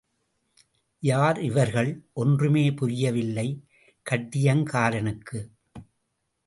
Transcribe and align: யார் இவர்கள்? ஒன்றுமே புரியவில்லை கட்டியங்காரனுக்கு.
யார் 1.03 1.41
இவர்கள்? 1.41 1.91
ஒன்றுமே 2.13 2.73
புரியவில்லை 2.73 3.47
கட்டியங்காரனுக்கு. 4.09 5.39